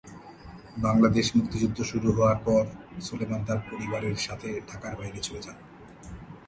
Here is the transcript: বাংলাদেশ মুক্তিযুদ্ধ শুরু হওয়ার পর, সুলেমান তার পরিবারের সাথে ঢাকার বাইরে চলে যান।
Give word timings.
বাংলাদেশ 0.77 1.25
মুক্তিযুদ্ধ 1.35 1.77
শুরু 1.81 2.07
হওয়ার 2.11 2.39
পর, 2.45 2.63
সুলেমান 3.01 3.41
তার 3.47 3.59
পরিবারের 3.69 4.17
সাথে 4.17 4.49
ঢাকার 4.69 4.93
বাইরে 4.95 5.19
চলে 5.23 5.41
যান। 5.45 5.57